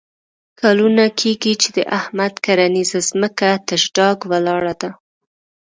[0.59, 4.91] کلونه کېږي چې د احمد کرنیزه ځمکه تش ډاګ ولاړه ده.